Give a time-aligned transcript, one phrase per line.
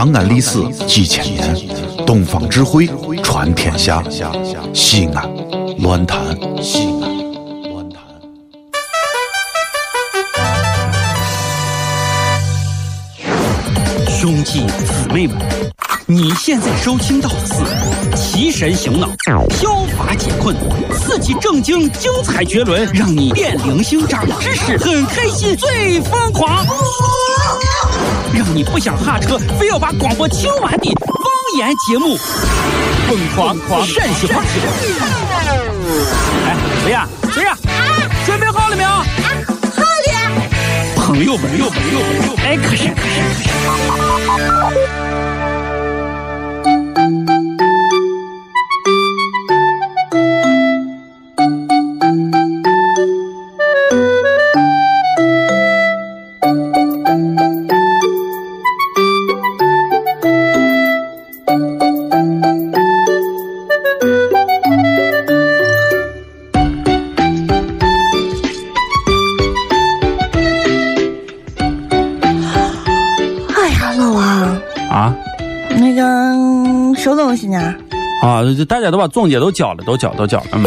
[0.00, 1.54] 长安历史几千年，
[2.06, 2.88] 东方智慧
[3.22, 4.02] 传天下。
[4.72, 5.30] 西安，
[5.80, 6.18] 乱谈
[6.62, 7.18] 西安。
[7.70, 8.02] 乱谈。
[14.08, 15.36] 兄弟姊妹们，
[16.10, 17.54] 你现在收听到的是
[18.16, 19.08] 《提神醒脑、
[19.50, 20.56] 消乏解困、
[20.92, 26.66] 刺激正经、精彩绝伦》，让你变零星、长知识、很开心、最疯狂，
[28.34, 32.16] 让你不想下车，非要把广播听完的方言节目，
[33.06, 34.42] 疯狂狂陕西话。
[36.44, 37.06] 哎，谁呀？
[37.32, 37.56] 谁呀？
[38.26, 38.88] 准备好了没有？
[38.88, 40.42] 好了。
[40.96, 43.22] 朋友们，朋友们，朋友们，哎，可是，可是，
[44.26, 44.89] 可是。
[77.00, 77.74] 收东西呢？
[78.22, 78.42] 啊！
[78.56, 80.46] 这大家都把总结都交了，都交，都交了。
[80.52, 80.64] 嗯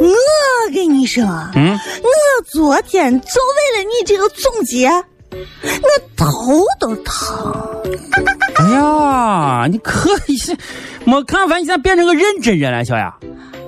[0.00, 1.70] 我跟你说，嗯，
[2.02, 6.26] 我昨天就为了你这个总结，我头
[6.78, 7.82] 都疼。
[8.56, 10.54] 哎呀，你可以是，
[11.04, 13.14] 没看完，你现在变成个认真人了，小雅。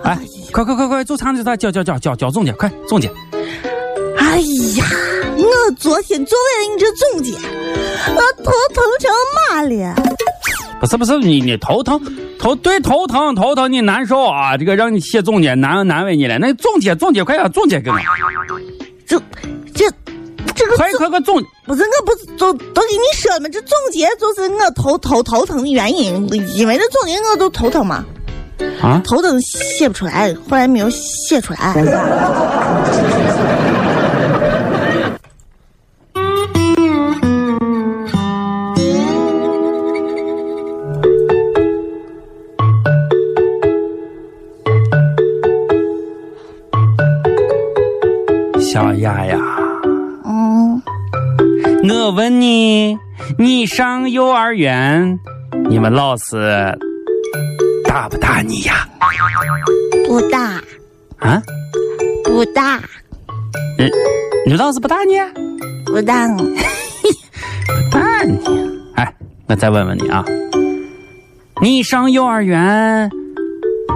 [0.03, 0.19] 哎，
[0.53, 3.09] 快快快快，就唱就唱，交交交交交总结，快总结。
[4.19, 4.39] 哎
[4.77, 4.85] 呀，
[5.37, 7.33] 我昨天就为了你这总结，
[8.15, 9.95] 我头疼成嘛了？
[10.81, 12.01] 不是不是，你你头疼
[12.39, 14.57] 头对头疼头疼你难受啊！
[14.57, 16.39] 这个让你写总结难难为你了。
[16.39, 17.99] 那总结总结，快点总结给我。
[19.07, 19.19] 这
[19.75, 19.91] 这
[20.55, 23.49] 这个快总快快总不是我不是都都给你说了吗？
[23.53, 28.05] 这总结就是我头头头疼的原因，因为这总结我都头疼嘛，
[28.81, 29.03] 啊！
[29.05, 31.75] 头疼写不出来，后来没有写出来。
[48.73, 49.39] 小雅呀，
[50.25, 50.83] 嗯，
[51.89, 52.97] 我问你，
[53.39, 55.19] 你上幼儿园，
[55.71, 56.77] 你们老师
[57.85, 58.87] 打不打你呀？
[60.07, 60.61] 不打
[61.19, 61.43] 啊？
[62.25, 62.77] 不打
[63.79, 63.89] 你
[64.47, 65.15] 你老师不打你？
[65.87, 68.39] 不大， 不打你？
[68.97, 69.15] 哎，
[69.47, 70.23] 我再问问你啊，
[71.63, 73.11] 你上幼儿园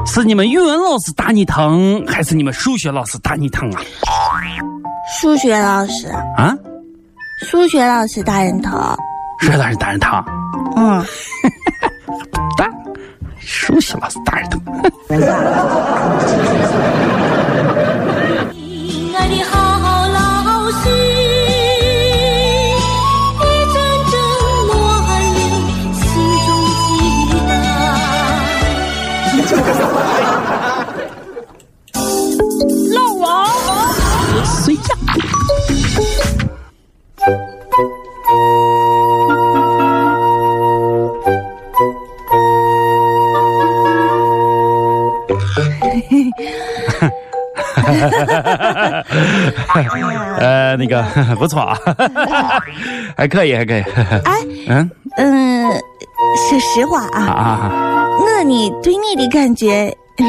[0.07, 3.81] 是你们语文老师打你疼，还是你们数学老师打你疼啊？
[5.21, 6.57] 数学老师，啊？
[7.49, 8.73] 数学老师打人疼。
[9.41, 10.25] 数学老师打人疼？
[10.77, 11.05] 嗯，
[12.57, 12.71] 打？
[13.41, 14.63] 数学老师打人疼？
[50.39, 51.03] 呃， 那个
[51.39, 51.77] 不错啊，
[53.17, 53.83] 还可以，还可以。
[54.25, 54.39] 哎，
[54.69, 55.71] 嗯嗯，
[56.49, 57.69] 说实话啊
[58.21, 60.27] 我呢对你的感觉嗯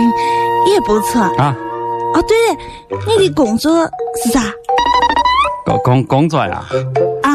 [0.73, 1.21] 也不错。
[1.37, 1.55] 啊！
[2.13, 2.37] 哦，对
[2.97, 3.85] 了，你的工作
[4.23, 4.39] 是啥
[5.65, 6.63] 工工工作呀？
[7.23, 7.29] 啊？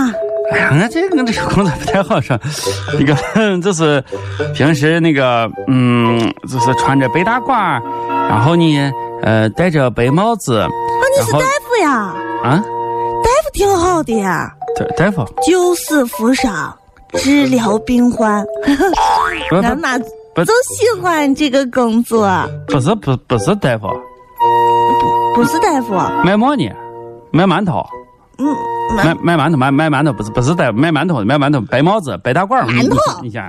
[0.53, 2.39] 哎呀，我这我这个工作不太好说，
[2.99, 3.15] 那个
[3.61, 4.03] 就是
[4.55, 6.19] 平时那个嗯，
[6.49, 7.79] 就是穿着背大褂，
[8.31, 8.91] 然后呢，
[9.23, 10.69] 呃，戴着白帽子，啊，
[11.17, 12.15] 你是大夫呀？
[12.45, 12.63] 啊，
[13.23, 16.75] 大夫挺好的呀，大大夫，救死扶伤，
[17.15, 18.45] 治疗病患。
[19.51, 20.45] 不俺妈不。
[20.45, 22.29] 就喜欢这个工作，
[22.69, 23.89] 不是不不是大夫，
[25.01, 25.95] 不不是大夫，
[26.25, 26.71] 卖馍呢，
[27.33, 27.85] 卖馒头，
[28.39, 28.47] 嗯，
[28.95, 32.97] 卖卖馒头卖卖馒头，不是不是大夫卖馒头卖馒头，白帽子白大褂，馒头。
[33.23, 33.49] 你想，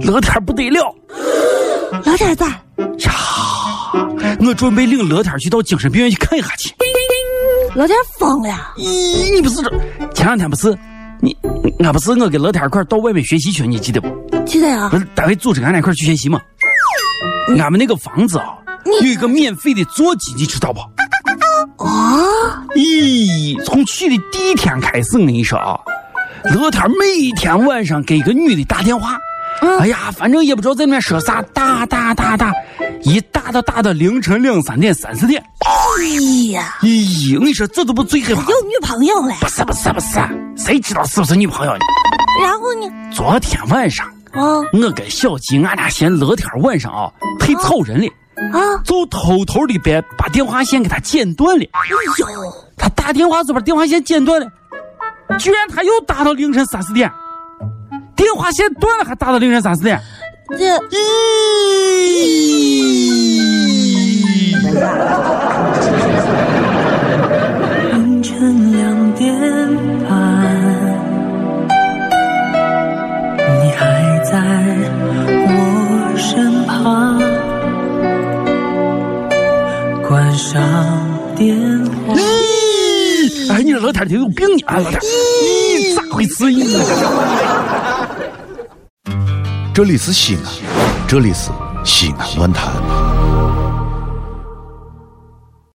[0.00, 0.94] 乐天不得了
[2.04, 2.46] 老天咋？
[2.48, 3.12] 呀！
[4.40, 6.74] 我准备领乐天去到精神病院去看一下去。
[7.74, 8.74] 老天疯了。
[8.76, 9.70] 咦，你不是这
[10.12, 10.76] 前两天不是
[11.20, 11.36] 你
[11.80, 14.08] 俺不是我跟乐天一块儿到外面学习去，你记得不？
[14.44, 16.40] 记得呀不，是单位组织俺俩一块儿去学习嘛？
[17.58, 18.54] 俺们那个房子啊，
[19.02, 20.80] 有一个免费的座机，你知道不？
[21.84, 25.78] 啊，咦，从去的第一天开始，我跟你说啊，
[26.54, 29.18] 乐天每天晚上给一个女的打电话，
[29.62, 32.52] 嗯哎呀，反正也不知道在那边说啥，打打打打，
[33.02, 35.42] 一打到打到凌晨两三点、三四点。
[35.60, 36.04] 哎
[36.52, 38.42] 呀，咦，你说，这都不最害怕。
[38.42, 39.34] 有女朋友了。
[39.40, 40.20] 不是不是不是，
[40.56, 41.78] 谁知道是不是女朋友呢？
[42.42, 42.90] 然后呢？
[43.12, 48.08] 昨天晚上，哦我跟小吉俺俩嫌乐天晚上啊太吵人了，
[48.52, 51.64] 啊，就偷偷的把把电话线给他剪断了。
[51.72, 51.96] 哎呦，
[52.76, 54.46] 他打电话就把电话线剪断了，
[55.38, 57.10] 居然他又打到凌晨三四点，
[58.16, 60.00] 电话线断了还打到凌晨三四点。
[60.50, 60.56] 这
[67.92, 69.32] 凌晨两点
[70.04, 70.10] 半，
[73.38, 73.80] 你还
[74.24, 74.32] 在
[75.46, 75.50] 我
[76.16, 77.18] 身旁，
[80.06, 80.60] 关上
[81.34, 81.56] 电
[82.06, 82.14] 话。
[83.50, 84.62] 哎，你这老天你有病你！
[84.62, 85.00] 啊，乐天，
[85.76, 86.50] 你，咋回事？
[86.50, 86.76] 你
[89.74, 90.42] 这里是西安，
[91.08, 91.50] 这里是
[91.84, 92.72] 西安论坛。